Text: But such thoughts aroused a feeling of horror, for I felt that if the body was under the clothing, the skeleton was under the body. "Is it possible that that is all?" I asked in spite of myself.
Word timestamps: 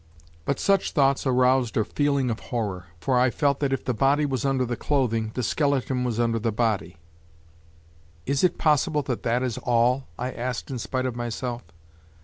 But 0.45 0.59
such 0.59 0.93
thoughts 0.93 1.27
aroused 1.27 1.77
a 1.77 1.85
feeling 1.85 2.31
of 2.31 2.39
horror, 2.49 2.87
for 2.99 3.19
I 3.19 3.29
felt 3.29 3.59
that 3.59 3.71
if 3.71 3.85
the 3.85 3.93
body 3.93 4.25
was 4.25 4.43
under 4.43 4.65
the 4.65 4.75
clothing, 4.75 5.29
the 5.35 5.43
skeleton 5.43 6.03
was 6.03 6.19
under 6.19 6.39
the 6.39 6.51
body. 6.51 6.97
"Is 8.25 8.43
it 8.43 8.57
possible 8.57 9.03
that 9.03 9.21
that 9.21 9.43
is 9.43 9.59
all?" 9.59 10.07
I 10.17 10.31
asked 10.31 10.71
in 10.71 10.79
spite 10.79 11.05
of 11.05 11.15
myself. 11.15 11.61